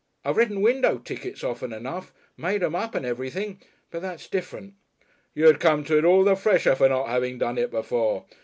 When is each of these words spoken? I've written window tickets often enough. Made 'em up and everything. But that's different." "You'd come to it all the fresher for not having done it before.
I've 0.25 0.35
written 0.35 0.63
window 0.63 0.97
tickets 0.97 1.43
often 1.43 1.71
enough. 1.71 2.11
Made 2.35 2.63
'em 2.63 2.73
up 2.73 2.95
and 2.95 3.05
everything. 3.05 3.61
But 3.91 4.01
that's 4.01 4.27
different." 4.27 4.73
"You'd 5.35 5.59
come 5.59 5.83
to 5.83 5.97
it 5.99 6.05
all 6.05 6.23
the 6.23 6.35
fresher 6.35 6.73
for 6.73 6.89
not 6.89 7.07
having 7.09 7.37
done 7.37 7.59
it 7.59 7.69
before. 7.69 8.25